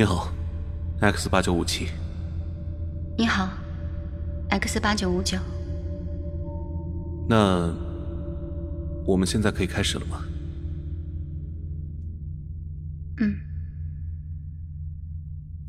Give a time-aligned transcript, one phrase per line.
[0.00, 0.32] 你好
[1.00, 1.90] ，X 八九五七。
[3.18, 3.50] 你好
[4.48, 5.36] ，X 八九五九。
[7.28, 7.70] 那
[9.04, 10.24] 我们现在可以开始了吗？
[13.18, 13.36] 嗯。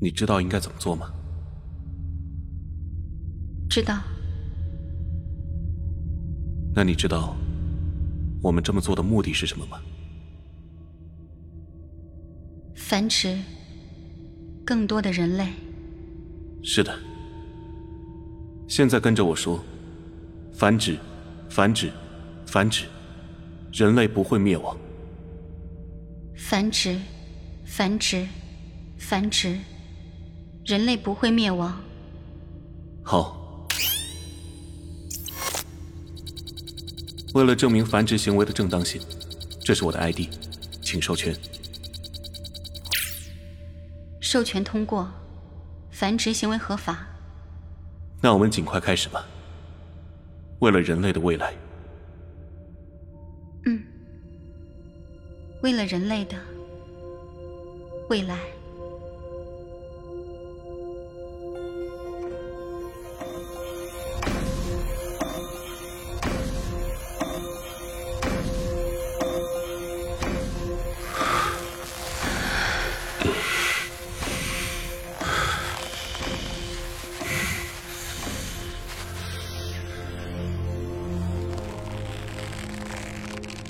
[0.00, 1.12] 你知道应该怎么做吗？
[3.68, 3.98] 知道。
[6.72, 7.34] 那你知道
[8.40, 9.80] 我们这么做的目的是什么吗？
[12.76, 13.36] 繁殖
[14.70, 15.48] 更多的人类。
[16.62, 16.96] 是的。
[18.68, 19.58] 现在跟着我说：
[20.52, 20.96] 繁殖，
[21.48, 21.90] 繁殖，
[22.46, 22.84] 繁殖，
[23.72, 24.78] 人类不会灭亡。
[26.36, 26.96] 繁殖，
[27.64, 28.24] 繁殖，
[28.96, 29.58] 繁殖，
[30.64, 31.76] 人类不会灭亡。
[33.02, 33.66] 好。
[37.34, 39.02] 为了证明繁殖行为的正当性，
[39.64, 40.28] 这是我的 ID，
[40.80, 41.34] 请授权。
[44.32, 45.10] 授权通过，
[45.90, 47.04] 繁殖行为合法。
[48.20, 49.26] 那我们尽快开始吧。
[50.60, 51.52] 为了人类的未来。
[53.66, 53.82] 嗯。
[55.62, 56.36] 为了人类的
[58.08, 58.38] 未来。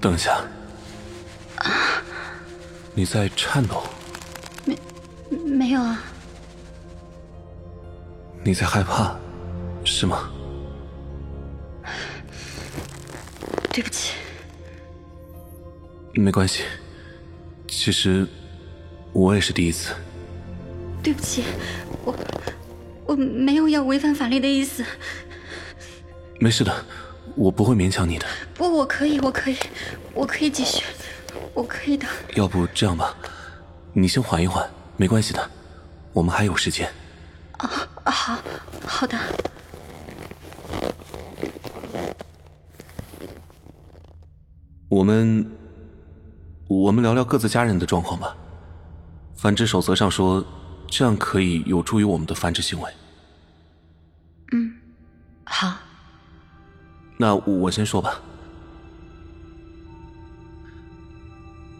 [0.00, 0.40] 等一下，
[2.94, 3.82] 你在颤抖？
[4.64, 4.78] 没，
[5.44, 6.02] 没有啊。
[8.44, 9.16] 你在害怕，
[9.84, 10.30] 是吗？
[13.72, 14.14] 对不起。
[16.14, 16.62] 没关系，
[17.66, 18.26] 其实
[19.12, 19.92] 我也是第一次。
[21.02, 21.44] 对不起，
[22.04, 22.16] 我
[23.06, 24.84] 我没有要违反法律的意思。
[26.38, 26.84] 没事的。
[27.36, 28.26] 我不会勉强你的。
[28.54, 29.56] 不，我可以，我可以，
[30.14, 30.84] 我可以继续，
[31.54, 32.06] 我可以的。
[32.34, 33.14] 要不这样吧，
[33.92, 35.50] 你先缓一缓，没关系的，
[36.12, 36.90] 我们还有时间。
[37.58, 37.70] 啊，
[38.04, 38.38] 好，
[38.86, 39.18] 好的。
[44.88, 45.50] 我们，
[46.66, 48.36] 我们聊聊各自家人的状况吧。
[49.36, 50.44] 繁殖守则上说，
[50.88, 52.90] 这样可以有助于我们的繁殖行为。
[54.52, 54.74] 嗯，
[55.44, 55.76] 好。
[57.20, 58.20] 那我先说吧。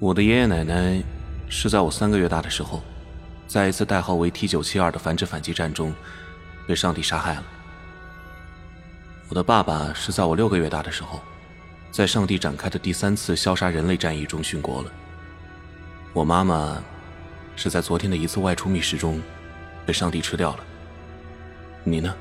[0.00, 1.00] 我的爷爷奶奶
[1.48, 2.82] 是在我三个月大的时候，
[3.46, 5.94] 在一次代号为 T 九七二的繁殖反击战中
[6.66, 7.44] 被上帝杀害了。
[9.28, 11.20] 我的爸爸是在我六个月大的时候，
[11.92, 14.90] 在上帝展开的第三次消杀人类战役中殉国了。
[16.12, 16.82] 我妈妈
[17.54, 19.22] 是在昨天的一次外出觅食中
[19.86, 20.64] 被上帝吃掉了。
[21.84, 22.12] 你呢？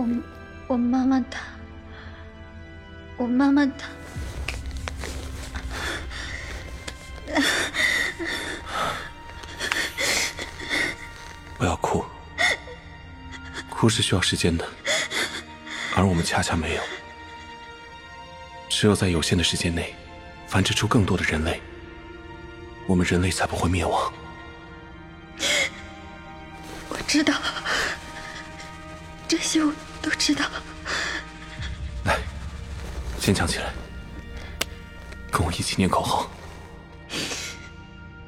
[0.00, 0.08] 我
[0.68, 1.40] 我妈妈她，
[3.18, 3.86] 我妈妈她，
[11.58, 12.02] 不要哭，
[13.68, 14.66] 哭是需要时间的，
[15.94, 16.82] 而我们恰恰没有。
[18.70, 19.94] 只有在有限的时间内，
[20.46, 21.60] 繁殖出更多的人类，
[22.86, 24.10] 我们人类才不会灭亡。
[26.88, 27.34] 我知道。
[29.28, 29.72] 这些我
[30.02, 30.44] 都知道。
[32.04, 32.16] 来，
[33.18, 33.72] 坚强起来，
[35.30, 36.30] 跟我一起念口号：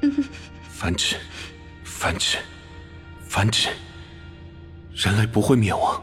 [0.69, 1.17] 繁殖，
[1.83, 2.37] 繁殖，
[3.27, 3.69] 繁殖，
[4.95, 6.01] 人类不会灭亡。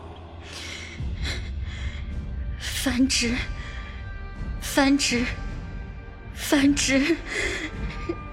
[2.59, 3.35] 繁殖，
[4.61, 5.25] 繁殖，
[6.35, 7.17] 繁殖，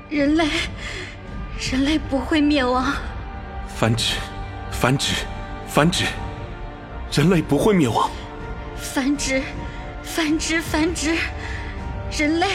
[0.09, 0.47] 人类，
[1.71, 2.93] 人类不会灭亡。
[3.77, 4.15] 繁殖，
[4.71, 5.25] 繁殖，
[5.67, 6.05] 繁殖。
[7.11, 8.09] 人类不会灭亡，
[8.75, 9.41] 繁殖，
[10.03, 11.15] 繁殖，繁殖，
[12.11, 12.47] 人类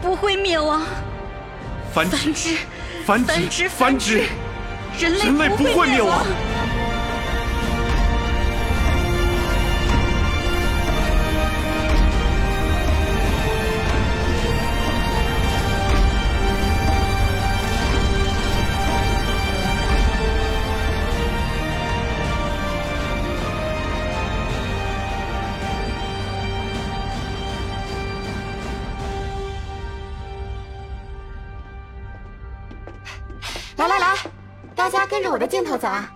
[0.00, 0.82] 不会灭亡，
[1.92, 2.56] 繁殖，
[3.04, 4.22] 繁殖，繁殖，
[4.98, 6.24] 人类不会灭亡。
[33.80, 34.14] 来来来，
[34.76, 36.12] 大家跟着我的镜头走啊！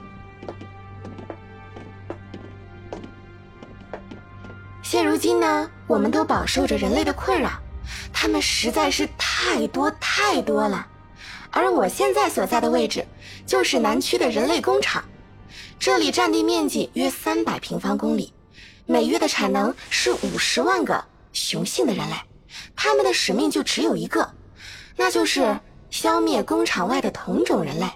[4.83, 7.53] 现如今呢，我们都饱受着人类的困扰，
[8.13, 10.87] 他们实在是太多太多了。
[11.51, 13.03] 而我现在所在的位置，
[13.47, 15.03] 就是南区的人类工厂，
[15.79, 18.31] 这里占地面积约三百平方公里，
[18.85, 21.03] 每月的产能是五十万个
[21.33, 22.17] 雄性的人类，
[22.77, 24.31] 他们的使命就只有一个，
[24.97, 25.59] 那就是
[25.95, 27.87] 消灭工厂外的同种人类。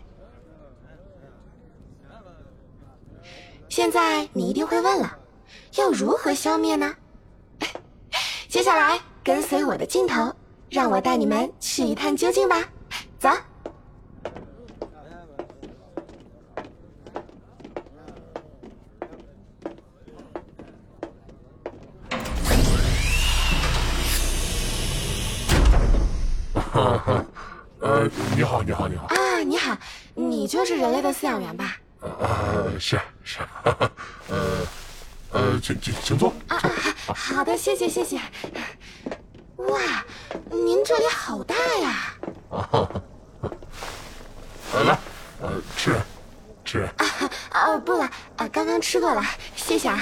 [3.68, 5.18] 现在你一定会问了，
[5.74, 6.94] 要如何消灭呢？
[8.48, 10.32] 接下来跟随我的镜头，
[10.70, 12.64] 让我带你们去一探究竟吧。
[13.18, 13.28] 走。
[27.98, 29.06] 呃，你好，你好，你好。
[29.06, 29.76] 啊，你好，
[30.14, 31.76] 你就是人类的饲养员吧？
[32.00, 33.40] 呃，是是，
[34.30, 34.66] 呃
[35.32, 36.32] 呃，请请请坐。
[36.46, 38.16] 啊啊，好的，谢谢谢谢。
[39.56, 39.80] 哇，
[40.48, 42.14] 您这里好大呀！
[42.50, 42.88] 啊，
[44.86, 44.98] 来，
[45.42, 46.00] 呃，吃
[46.64, 46.88] 吃。
[46.98, 47.06] 啊
[47.50, 49.24] 啊，不了，啊，刚刚吃过了，
[49.56, 50.00] 谢谢啊。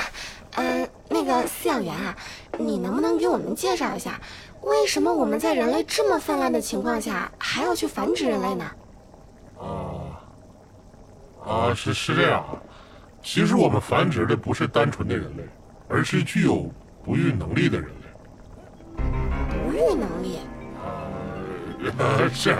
[0.57, 2.15] 嗯，那个饲养员啊，
[2.58, 4.20] 你能不能给我们介绍一下，
[4.62, 8.64] 为什么我们在人类这么泛滥的情况下，还要去繁殖人类呢？
[9.58, 10.20] 啊
[11.47, 12.58] 啊，是是这样啊，
[13.23, 15.43] 其实我们繁殖的不是单纯的人类，
[15.88, 16.70] 而是具有
[17.05, 17.93] 不育能力的人类。
[19.50, 20.38] 不育能力？
[21.99, 22.50] 呃，是，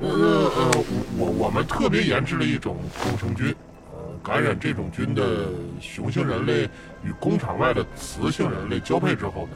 [0.00, 0.84] 呃呃，
[1.16, 3.54] 我我们特别研制了一种共生菌。
[4.26, 5.46] 感染这种菌的
[5.80, 6.68] 雄性人类
[7.04, 9.52] 与工厂外的雌性人类交配之后呢，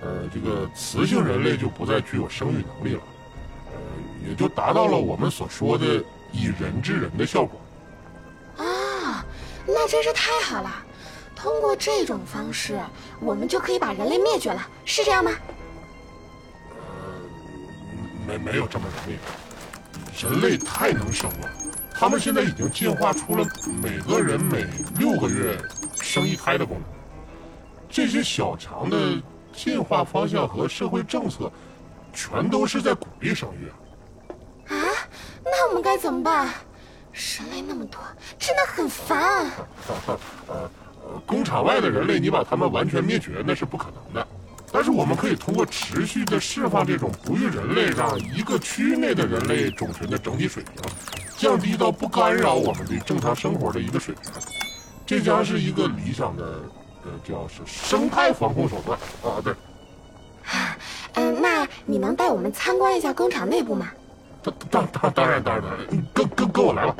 [0.00, 3.02] 呃，这个雌性人类就不再具有生育能力了，
[3.72, 6.02] 呃，也就达到了我们所说的
[6.32, 7.60] 以人治人的效果。
[8.56, 9.22] 啊，
[9.66, 10.70] 那真是太好了！
[11.34, 12.80] 通过这种方式，
[13.20, 15.30] 我们就可以把人类灭绝了，是这样吗？
[16.70, 16.76] 呃，
[18.26, 19.18] 没没有这么容易，
[20.24, 21.50] 人类太能生了。
[21.98, 23.44] 他们现在已经进化出了
[23.82, 24.66] 每个人每
[24.98, 25.58] 六个月
[26.00, 26.84] 生一胎的功能。
[27.88, 29.20] 这些小强的
[29.52, 31.50] 进化方向和社会政策，
[32.12, 33.68] 全都是在鼓励生育
[34.68, 34.76] 啊！
[34.76, 34.76] 啊，
[35.42, 36.52] 那我们该怎么办？
[37.12, 37.98] 人类那么多，
[38.38, 39.50] 真的很烦。
[40.48, 40.70] 呃，
[41.24, 44.28] 工厂外的人类，你把他们完全灭绝那是不可能的。
[44.72, 50.74] 但是我们可以通过持续的释放这种不育人类，让一个区域内的人类种群的整体水平。
[51.36, 54.32] 降低到不干扰我们的正常生活的一个水平，
[55.06, 56.44] 这将是一个理想的，
[57.04, 59.40] 呃，叫是生态防控手段啊。
[59.44, 59.54] 对。
[61.14, 63.90] 嗯，那你能带我们参观一下工厂内部吗？
[64.42, 65.64] 当当当当然当然，
[66.14, 66.94] 跟跟跟我来吧。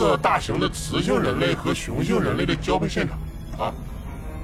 [0.00, 3.18] 个大型的雌性人类和雄性人类的交配现场
[3.66, 3.72] 啊。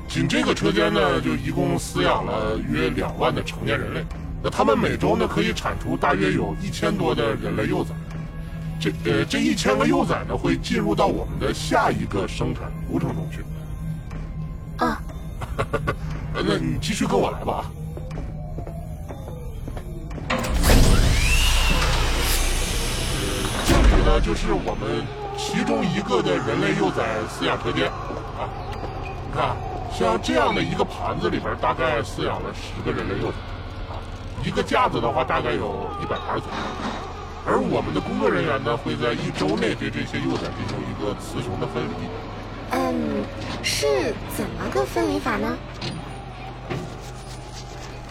[0.06, 4.04] 仅这个车间呢，就一共饲养了约两万的成年人类。
[4.42, 7.90] 那他们每周呢，可以产出大约有一千多的人类幼崽。
[8.78, 13.42] 这呃，这一千个幼崽呢，会进入到我们的下一个生产流程中去。
[14.84, 15.00] 啊，
[16.34, 17.64] 那你继续跟我来吧。
[23.66, 25.02] 这里呢就是我们
[25.36, 28.48] 其中一个的人类幼崽饲养车间啊！
[29.02, 29.56] 你看，
[29.92, 33.36] 像这样的一个盘子里边，大概饲养了十个人类幼崽
[33.88, 34.00] 啊。
[34.44, 36.56] 一个架子的话，大概有一百盘左右。
[37.46, 42.08] 而我们的工作人员呢，会在一周内对这些幼崽进行一个雌雄的分离。
[42.70, 43.24] 嗯，
[43.62, 45.56] 是怎么个分离法呢？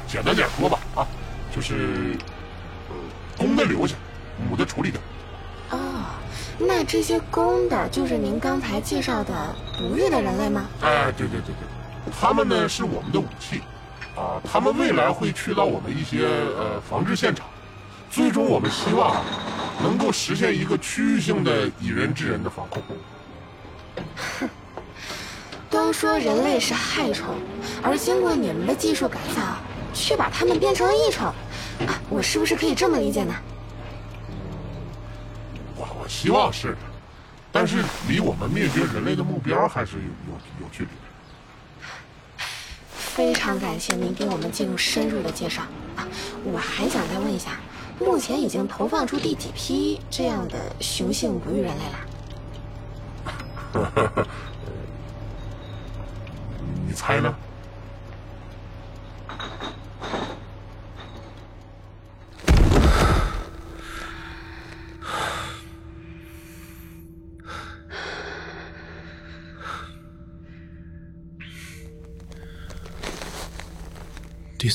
[0.08, 1.08] 简单点说吧，啊，
[1.54, 2.16] 就是
[3.38, 3.96] 公的留下，
[4.50, 5.02] 母的处理掉。
[6.58, 9.34] 那这些公的，就是您刚才介绍的
[9.78, 10.66] 不育的人类吗？
[10.82, 13.62] 哎，对对对对，他们呢是我们的武器，
[14.16, 17.46] 啊，他们未来会去到我们一些呃防治现场，
[18.10, 19.22] 最终我们希望
[19.84, 22.82] 能够实现一个区域性的以人治人的防控。
[24.40, 24.50] 哼，
[25.70, 27.36] 都说人类是害虫，
[27.84, 29.42] 而经过你们的技术改造，
[29.94, 31.28] 却把它们变成了益虫，
[31.86, 33.36] 啊，我是不是可以这么理解呢？
[36.16, 36.78] 希望是的，
[37.52, 40.96] 但是离我们灭绝人类的目标还是有有有距离的。
[42.88, 45.62] 非常感谢您给我们进入深入的介绍
[45.96, 46.08] 啊！
[46.44, 47.60] 我还想再问一下，
[48.00, 51.84] 目前已经投放出第几批这样的雄性哺育人类
[53.76, 54.26] 了？
[56.88, 57.32] 你猜呢？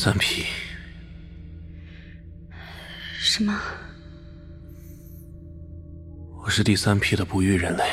[0.02, 0.46] 三批。
[3.18, 3.60] 什么？
[6.42, 7.84] 我是第三批的不育人类。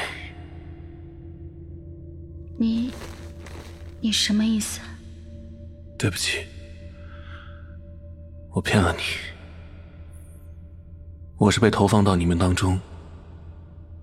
[2.57, 2.93] 你，
[3.99, 4.79] 你什么意思？
[5.99, 6.45] 对不起，
[8.51, 9.03] 我骗了你。
[11.35, 12.79] 我是被投放到你们当中，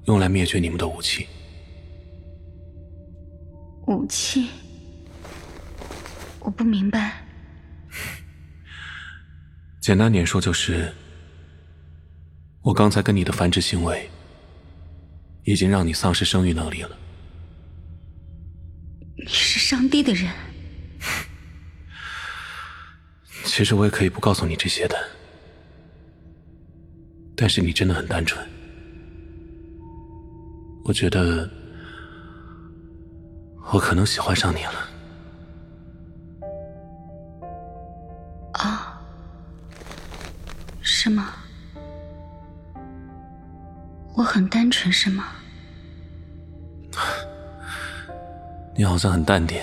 [0.05, 1.27] 用来灭绝你们的武器。
[3.87, 4.51] 武器？
[6.41, 7.24] 我不明白。
[9.85, 10.91] 简单点说，就是
[12.63, 14.09] 我刚才跟你的繁殖行为，
[15.43, 16.97] 已经让你丧失生育能力了。
[19.19, 20.33] 你是上帝的人。
[23.45, 24.97] 其实我也可以不告诉你这些的，
[27.37, 28.43] 但是你真的很单纯，
[30.87, 31.47] 我觉得
[33.71, 34.94] 我可能喜欢上你了。
[41.05, 41.35] 是吗？
[44.15, 45.25] 我很单纯，是吗？
[48.75, 49.61] 你好像很淡定。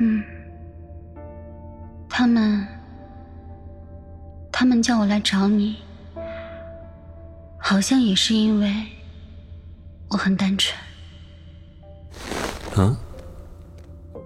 [0.00, 0.20] 嗯，
[2.08, 2.66] 他们，
[4.50, 5.76] 他们叫我来找你，
[7.56, 8.84] 好像也是因为
[10.08, 10.76] 我很单纯。
[12.76, 12.96] 嗯？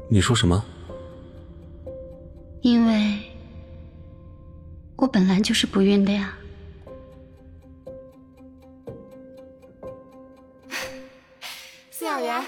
[0.09, 0.64] 你说什么？
[5.12, 6.35] 本来就是不孕的呀，
[11.92, 12.42] 饲养员，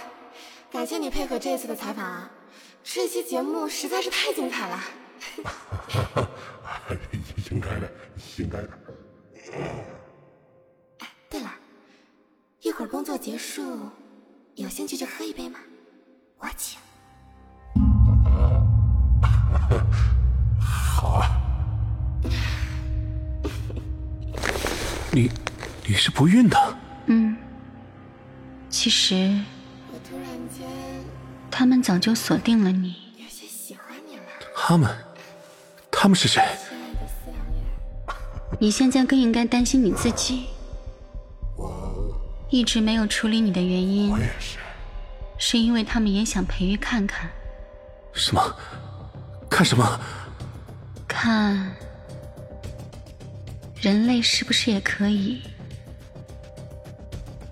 [0.73, 2.31] 感谢你配合这次的采访啊，
[2.83, 4.83] 这期节目实在是太精彩了。
[7.51, 7.93] 应该的，
[8.39, 8.71] 应该的。
[11.01, 11.55] 哎，对了，
[12.63, 13.63] 一会儿工作结束，
[14.55, 15.61] 有兴趣就喝一杯吗？
[16.39, 16.81] 我请。
[25.15, 25.31] 你，
[25.87, 26.77] 你是不孕的。
[27.07, 27.37] 嗯，
[28.69, 29.41] 其实
[29.93, 30.67] 我突然间，
[31.51, 34.23] 他们早就锁定了你，有些喜欢你了。
[34.57, 34.93] 他们，
[35.89, 36.43] 他们是谁？
[38.59, 40.47] 你现在更应该担心你自己。
[42.51, 44.59] 一直没有处理你的原因，我也是，
[45.39, 47.31] 是因为他们也想培育看看。
[48.13, 48.57] 什么？
[49.49, 50.01] 看什么？
[51.07, 51.73] 看。
[53.85, 55.43] 人类是不是也可以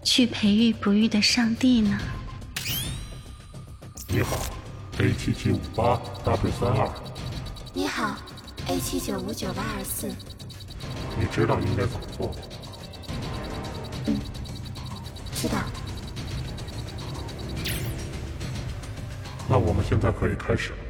[0.02, 1.98] 去培育不育的上帝呢？
[4.08, 4.38] 你好
[4.98, 6.90] ，A 七七五八 W 三二。
[7.74, 8.16] 你好
[8.66, 10.08] ，A 七九五九八二四。
[11.20, 12.34] 你知道应该怎么做吗？
[14.06, 14.18] 嗯，
[15.34, 15.58] 知道。
[19.50, 20.81] 那我们现在可以开始了吗？